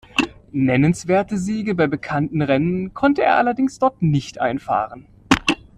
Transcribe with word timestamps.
Nennenswerte 0.51 1.37
Siege 1.37 1.75
bei 1.75 1.85
bekannten 1.85 2.41
Rennen 2.41 2.91
konnte 2.95 3.21
er 3.21 3.35
allerdings 3.37 3.77
dort 3.77 4.01
nicht 4.01 4.41
einfahren. 4.41 5.05